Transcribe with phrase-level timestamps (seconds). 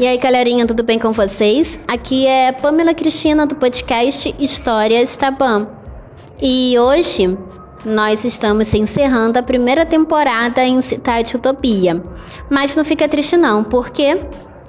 [0.00, 1.78] E aí, galerinha, tudo bem com vocês?
[1.86, 5.68] Aqui é Pamela Cristina do podcast Histórias Tabam.
[6.40, 7.36] E hoje
[7.84, 12.02] nós estamos encerrando a primeira temporada em Cidade Utopia.
[12.48, 14.18] Mas não fica triste não, porque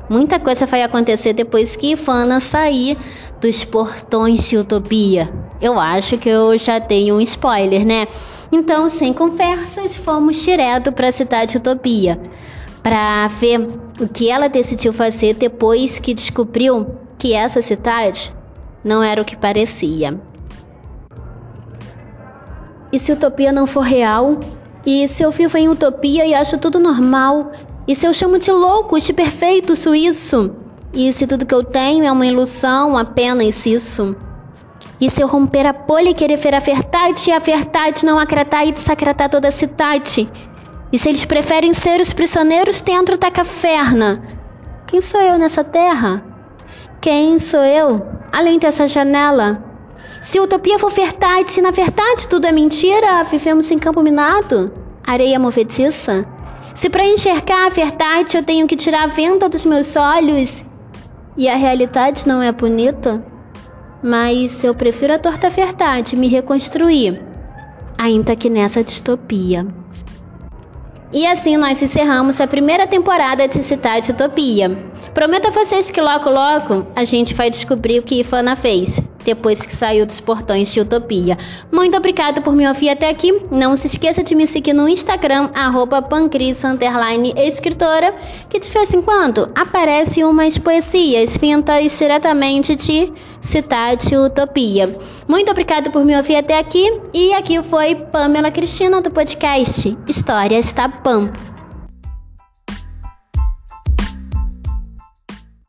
[0.10, 2.98] muita coisa vai acontecer depois que Ivana sair
[3.40, 5.32] dos portões de Utopia.
[5.62, 8.06] Eu acho que eu já tenho um spoiler, né?
[8.52, 12.20] Então, sem conversas, fomos direto para Cidade Utopia
[12.82, 13.60] para ver
[14.00, 18.36] o que ela decidiu fazer depois que descobriu que essa cidade
[18.84, 20.20] não era o que parecia.
[22.92, 24.40] E se utopia não for real?
[24.86, 27.52] E se eu vivo em utopia e acho tudo normal?
[27.88, 30.56] E se eu chamo de louco, de perfeito isso?
[30.94, 34.16] E se tudo que eu tenho é uma ilusão, apenas isso?
[35.00, 38.20] E se eu romper a polha e querer ver a verdade e a verdade não
[38.20, 40.30] acratar e desacratar toda a cidade?
[40.92, 44.22] E se eles preferem ser os prisioneiros dentro da caverna?
[44.88, 46.24] Quem sou eu nessa terra?
[47.00, 49.64] Quem sou eu além dessa janela?
[50.20, 54.72] Se utopia for verdade, se na verdade tudo é mentira, vivemos em campo minado,
[55.06, 56.26] areia movediça?
[56.76, 60.64] Se para enxergar a verdade eu tenho que tirar a venda dos meus olhos
[61.38, 63.24] e a realidade não é bonita,
[64.04, 67.22] mas eu prefiro a torta verdade me reconstruir,
[67.98, 69.81] ainda que nessa distopia.
[71.14, 74.70] E assim nós encerramos a primeira temporada de Cidade Utopia.
[75.14, 79.66] Prometo a vocês que logo logo a gente vai descobrir o que Ifana fez depois
[79.66, 81.38] que saiu dos portões de Utopia.
[81.72, 83.44] Muito obrigado por me ouvir até aqui.
[83.52, 86.04] Não se esqueça de me seguir no Instagram, arroba
[87.38, 88.16] escritora,
[88.50, 94.90] que de vez em quando aparece umas poesias vindas diretamente de Cidade Utopia.
[95.32, 96.92] Muito obrigado por me ouvir até aqui.
[97.14, 101.32] E aqui foi Pamela Cristina do podcast Histórias da Pam.